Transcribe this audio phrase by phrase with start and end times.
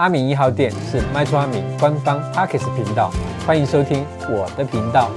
[0.00, 3.12] 阿明一号店是卖厝阿明官方 Podcast 频道，
[3.46, 5.10] 欢迎收听我的频道。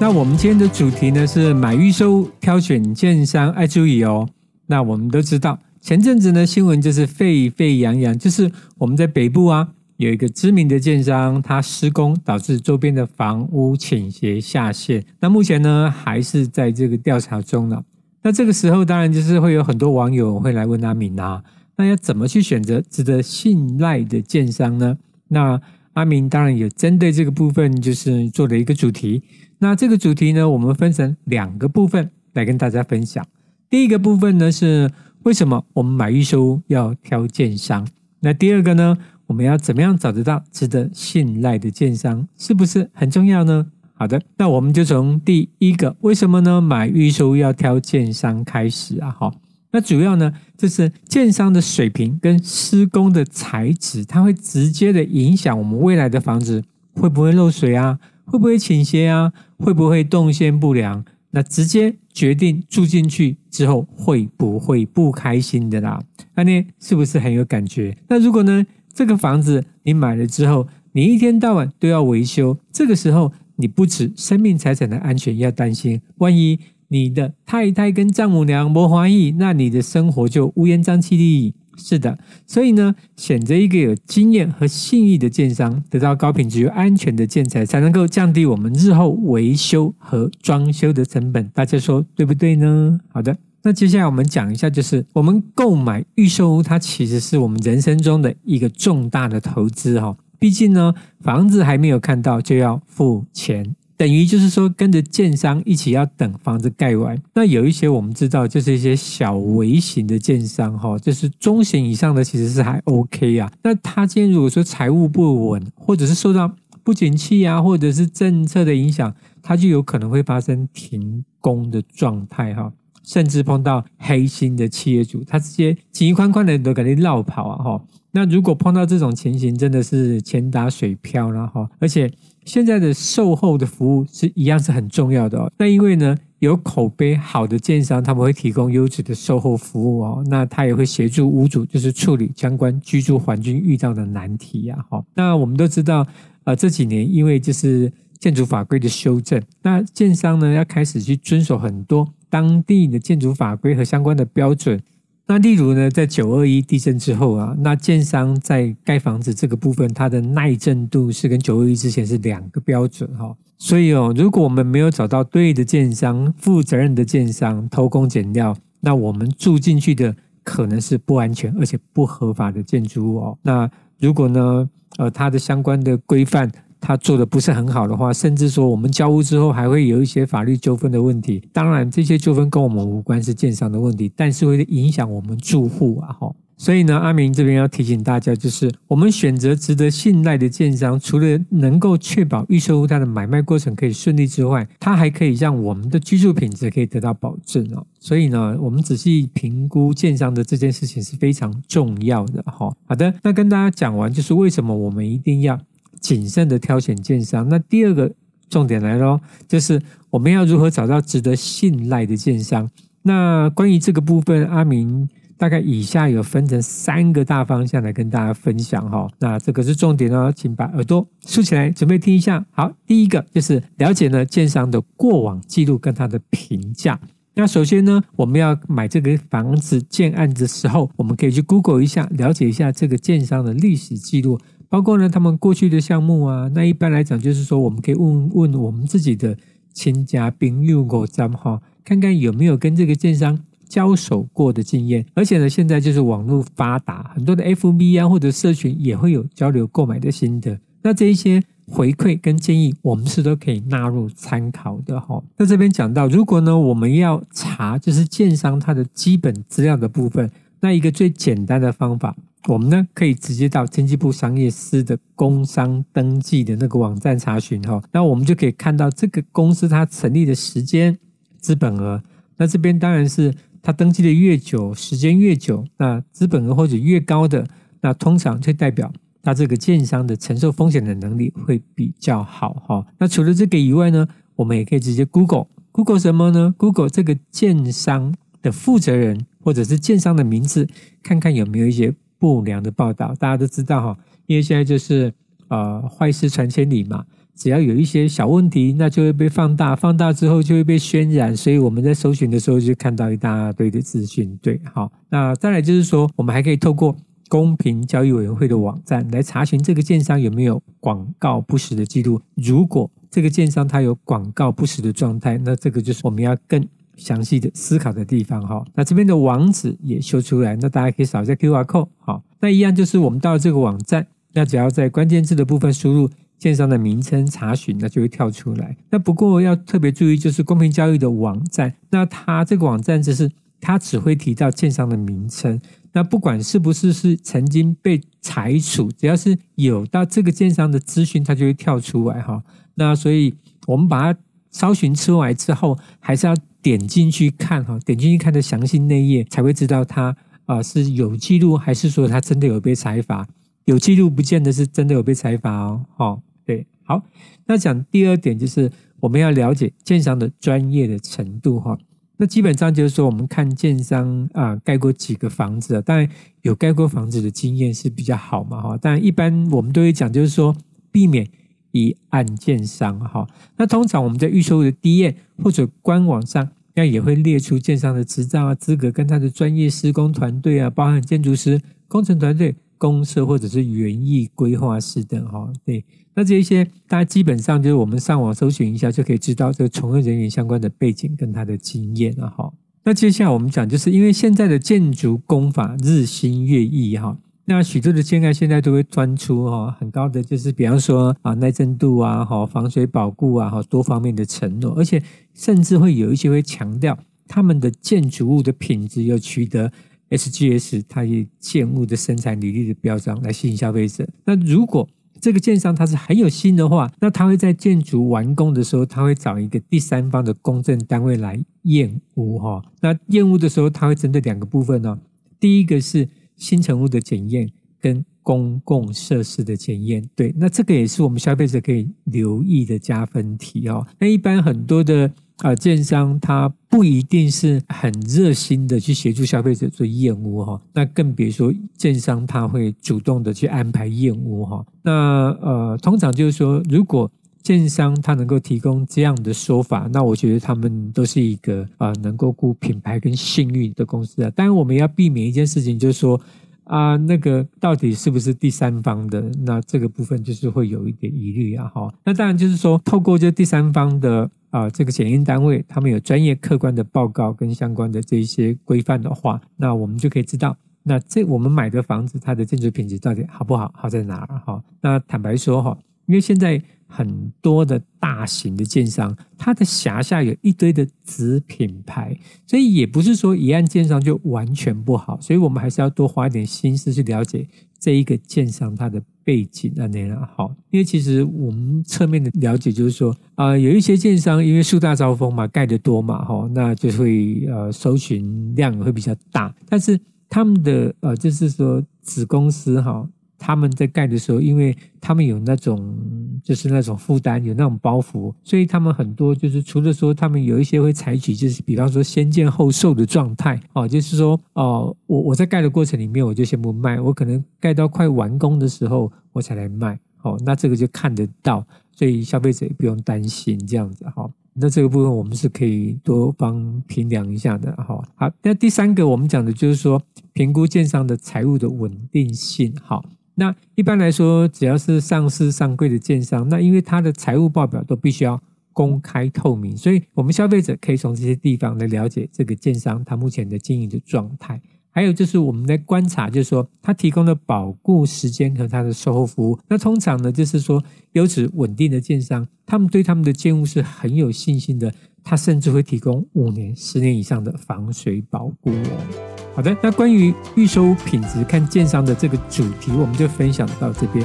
[0.00, 4.28] 那我们今天的主题呢是买预售挑选建商爱注意哦。
[4.66, 8.48] 那我们都知道，前阵子呢新闻就是沸沸扬扬，就是
[8.78, 15.04] 我们在北部啊有一个知名的建商，他施工导致周边的房屋倾斜下陷。
[15.18, 17.82] 那目前呢还是在这个调查中呢。
[18.22, 21.42] 那这个时候当然就是会有很多网友会来问阿明啊，
[21.76, 24.96] 那要怎么去选择值得信赖的建商呢？
[25.28, 25.60] 那
[25.94, 29.22] 阿明当然也针对这个部分就是做了一个主题。
[29.58, 33.24] 那这个主题呢，我们分成两个部分来跟大家分享。
[33.70, 34.90] 第一个部分呢是
[35.22, 37.86] 为什么我们买预售要挑建商？
[38.20, 42.26] 那第二个呢，我们要怎么样找得到值得信赖的建商？
[42.36, 43.66] 是不是很重要呢？
[43.94, 46.60] 好的，那我们就从第一个为什么呢？
[46.60, 49.32] 买预售要挑建商开始啊，哈，
[49.74, 56.62] 那主要呢就是建商的水平跟施工的材质，它会直接的影响我们未来的房子
[56.94, 66.00] 会不会漏水啊，会不会倾斜啊，会不会动线不良，那直接决定住进去之后会不会不开心的啦。
[66.36, 67.98] 那你是不是很有感觉？
[68.08, 73.32] 那如果呢这个房子你买了之后，你一天到晚都要维修，这个时候。
[73.56, 76.58] 你不止生命财产的安全要担心，万一
[76.94, 81.52] 你的太太跟丈母娘不欢意，那你的生活就乌烟瘴气的。
[81.76, 82.16] 是的，
[82.46, 91.48] 所以呢，选择一个有经验和信誉的建商，得到高品质又安全的建材，才能够降低我们日后维修和装修的成本。
[91.48, 93.00] 大家说对不对呢？
[93.08, 100.16] 好的，那接下来我们讲一下，就是我们购买预售屋，它其实是我们人生中的一个重大的投资哈。
[100.38, 107.20] 毕竟呢，房子还没有看到就要付钱，等于就是说跟着建商一起要等房子盖完。
[107.34, 113.52] 那有一些我们知道，就是一些小微型的建商哈，就是中型以上的其实是还 OK 啊。
[113.62, 122.72] 那他今天如果说财务不稳，或者是受到不景气啊，或者是政策的影响，他就有可能会发生停工的状态哈。
[123.04, 127.62] 甚至碰到黑心的企业主，他直接急宽宽的都赶紧绕跑啊！
[127.62, 131.68] 哈，那如果碰到这种情形，真的是钱打水漂了哈。
[131.78, 132.10] 而且
[132.44, 135.52] 现在的售后的服务是一样是很重要的哦。
[135.58, 140.24] 那因为呢，有口碑好的建商，他们会提供优质的售后服务哦。
[140.28, 144.84] 那他也会协助屋主，就是处理相关居住环境遇到的难题呀。
[144.88, 146.06] 哈，那我们都知道，
[146.44, 152.08] 呃，这几年因为就是建筑法规的修正，那建商呢要开始去遵守很多。
[152.34, 154.82] 当地的建筑法规和相关的标准，
[155.28, 163.32] 那例如呢，在九二一地震之后啊，那建商在盖房子这个部分，它的耐震度是跟九二一之前是两个标准哈。
[163.56, 173.38] 所以哦，如果我们没有找到对的建商、负责任的建商偷工减料，那我们住进去的可能是不安全而且不合法的建筑物哦。
[173.42, 176.50] 那如果呢，呃，它的相关的规范。
[176.86, 181.42] 他做的不是很好的话，甚至说我们交屋之后还会有一些法律纠纷的问题。
[181.50, 186.12] 当然，这些纠纷跟我们无关，是建商的问题，但是会影响我们住户啊！
[186.12, 197.86] 哈，所以呢，阿明这边要提醒大家，就是我们选择值得信赖的建商，除了能够确保预售屋它的买卖过程可以顺利之外，它还可以让我们的居住品质可以得到保证哦。
[197.98, 202.70] 所以呢，我们仔细评估建商的这件事情是非常重要的哈。
[202.84, 205.58] 好的，那跟大家讲完，就是为什么我们一定要。
[206.04, 207.48] 谨慎的挑选建商。
[207.48, 208.12] 那第二个
[208.50, 212.68] 重点来咯，就是我们要如何找到值得信赖的建商。
[213.02, 219.08] 那关于这个部分，阿明大概以下有分成三个大方向来跟大家分享哈。
[219.18, 222.44] 那这个是重点哦，请把耳朵竖起来，准备听一下。
[222.50, 227.00] 好，第一个就是了解呢建商的过往记录跟他的评价。
[227.36, 234.38] 那首先呢，我们要买这个房子建案的时候，我们可以去 Google 一下，了解一下这个建商的历史记录。
[234.74, 239.36] 包括呢，他们过去的项目啊，那一般来讲就是说，我们可以问问我们自己的
[239.72, 245.06] 亲家朋友过账号，看看有没有跟这个建商交手过的经验。
[245.14, 250.58] 而且呢，现在就是网络发达，很多的 FB 啊或者社群也会有交流购买的心得。
[250.82, 255.22] 那这一些回馈跟建议，我们是都可以纳入参考的哈。
[255.36, 260.28] 那这边讲到，如果呢我们要查就是建商它的基本资料的部分，
[260.58, 262.16] 那一个最简单的方法。
[262.48, 270.98] 我们呢可以直接到经济部商业司的工商登记的那个网站查询哈，那我们就可以看到这个公司它成立的时间、
[271.38, 272.02] 资本额。
[272.36, 277.46] 那这边当然是它登记的越久，时间越久，那资本额或者越高的，
[277.80, 278.92] 那通常就代表
[279.22, 282.86] 它这个建商的承受风险的能力会比较好哈。
[282.98, 284.06] 那除了这个以外呢，
[284.36, 290.68] 我们也可以直接 Google Google 什么呢？Google 这个建商的负责人或者是建商的名字，
[291.02, 293.14] 看看有没有一些不良的报道。
[293.18, 295.12] 大家都知道哈，因为现在就是
[295.48, 304.38] 呃坏事传千里嘛，只要有一些小问题，那就会被放大，放大之后就会被渲染，所以我们在搜寻的时候就看到一大堆的资讯。
[304.42, 306.96] 对，好，那再来就是说，我们还可以透过。
[307.30, 312.20] 公平交易委员会的网站来查询这个建商有没有广告不实的记录。
[312.36, 316.64] 如果这个建商它有广告不实的状态，那这个就是我们要更
[316.96, 318.64] 详细的思考的地方哈。
[318.74, 321.88] 那这边的网址也秀出来，那大家可以扫一下 QR code。
[321.98, 328.76] 好，那一样就是我们到了这个网站，那只要在关键字的部分输入建商的名称查询，那就会跳出来。
[328.90, 333.30] 那不过要特别注意，就是公平交易的网站，那它这个网站只是
[333.60, 335.60] 它只会提到建商的名称。
[335.92, 342.42] 那不管是不是是曾经被裁处，只要是有到这个建商的资讯，它就会跳出来哈。
[342.74, 343.32] 那所以
[343.68, 344.18] 我们把它
[344.50, 350.16] 搜寻出来之后，还是要点进去看哈，点进去看的详细内页，才会知道它
[350.46, 353.28] 啊是有记录，还是说它真的有被裁罚。
[353.66, 355.84] 有记录不见得是真的有被裁罚哦。
[355.94, 357.02] 哈，对，好。
[357.44, 361.78] 那讲第二点就是我们要了解建商的专业的程度哈。
[362.16, 366.08] 那基本上就是说，我们看建商啊盖过几个房子，当然
[366.40, 368.78] 有盖过房子的经验是比较好嘛哈。
[368.80, 370.56] 但一般我们都会讲，就是说
[370.90, 371.28] 避免
[371.74, 373.26] 一案建商哈。
[373.58, 382.56] 那通常我们在预售的 DM 或者官网上，那也会列出建商的执照啊、资格跟他的专业施工团队啊，包含建筑师、工程团队。
[382.76, 385.82] 公司或者是园艺规划师等哈，对，
[386.12, 392.52] 那这一些大家基本上就是我们上网搜寻一下就可以知道这个从业人员相关的背景跟他的经验了哈。
[392.82, 405.02] 那接下来我们讲，就是因为现在的建筑工法日新月异哈，那许多的建案现在都会端出哈很高的，就是比方说啊耐震度啊哈防水保固啊哈多方面的承诺，而且
[405.34, 406.98] 甚至会有一些会强调
[407.28, 409.72] 他们的建筑物的品质要取得。
[410.10, 414.06] SGS 它以建物的生产履历的标章来吸引消费者。
[414.26, 414.86] 那如果
[415.20, 422.62] 这个建商他是很有心的话，那他会在建筑完工的时候，他会找一个第三方的公证单位来验屋哈。
[422.80, 424.96] 那验屋的时候，他会针对两个部分哦。
[425.40, 426.06] 第一个是
[426.44, 427.48] 新成屋的检验
[427.80, 430.08] 跟公共设施的检验。
[430.14, 433.86] 对，那这个也是我们消费者可以留意的加分题哦。
[433.98, 435.10] 那一般很多的。
[435.38, 444.64] 啊，建商他不一定是很热心的去协助消费者做验屋哈，那更别说建商他会主动的去安排验屋哈。
[444.82, 447.10] 那呃，通常就是说，如果
[447.44, 454.30] 建商他能够提供这样的说法，那我觉得他们都是一个啊能够顾品牌跟信誉的公司啊。
[454.34, 456.20] 当然，我们要避免一件事情，就是说
[456.64, 459.20] 啊，那个到底是不是第三方的？
[459.44, 461.94] 那这个部分就是会有一点疑虑啊哈。
[462.04, 464.28] 那当然就是说，透过这第三方的。
[464.54, 474.62] 啊，这个检验单位他们有专业客观的报告跟相关的这一些规范的话，那我们就可以知道，那这我们买的房子它的建筑品质到底好不好，好在哪儿哈？
[474.80, 475.76] 那坦白说哈，
[476.06, 476.62] 因为现在。
[476.86, 482.16] 很多的大型的建商，它的辖下有一堆的子品牌，
[482.46, 487.46] 所以也不是说一案建商就完全不好，所以我们还是要多花一点心思去了解
[487.78, 490.54] 这一个建商它的背景啊那样好。
[490.70, 499.98] 因为其实我们侧面的了解就是说，啊、有一些建商因为树大招风嘛，盖得多嘛，哈，那就会呃搜寻量会比较大，但是
[500.28, 503.08] 他们的呃就是说子公司哈。
[503.46, 505.94] 他们在盖的时候，因为他们有那种
[506.42, 524.26] 就是那种负担，有那种包袱，所以他们很多就是除了说他们有一些会采取就是比方说先建后售的状态哦，就是说哦，我我在盖的过程里面我就先不卖，我可能盖到快完工的时候我才来卖哦，那这个就看得到，所以消费者也不用担心这样子哈。
[524.54, 528.02] 那这个部分我们是可以多方评量一下的哈。
[528.14, 530.00] 好，那第三个我们讲的就是说
[530.32, 533.02] 评估建商的财务的稳定性哈。
[533.36, 538.40] 那一般来说，只要是上市上柜的建商，那因为它的财务报表都必须要
[538.72, 544.60] 公开透明，所以我们消费者可以从这些地方来了解这个建商它目前的经营的状态。
[544.90, 549.58] 还有就是我们来观察，就是说它提供的保固时间和它的售后服务。
[549.68, 550.80] 那通常呢，就是说
[551.14, 559.24] 优质稳定的建商，他们对他们的建物是很有信心的，它甚至会提供五年、十年以上的防水保固哦。
[559.56, 564.24] 好的，那关于预售品质看建商的这个主题，我们就分享到这边。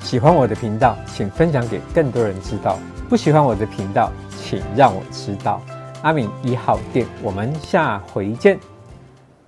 [0.00, 2.78] 喜欢我的频道，请分享给更多人知道；
[3.08, 4.10] 不喜欢我的频道，
[4.42, 5.62] 请让我知道。
[6.02, 8.58] 阿敏一号店，我们下回见。